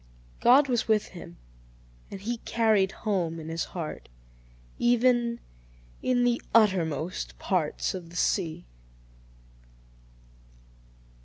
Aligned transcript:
God 0.39 0.67
was 0.67 0.87
with 0.87 1.09
him, 1.09 1.37
and 2.09 2.19
he 2.21 2.37
carried 2.37 2.91
home 3.05 3.39
in 3.39 3.49
his 3.49 3.65
heart, 3.65 4.09
even 4.79 5.39
"in 6.01 6.23
the 6.23 6.41
uttermost 6.55 7.37
parts 7.37 7.93
of 7.93 8.09
the 8.09 8.15
sea." 8.15 8.65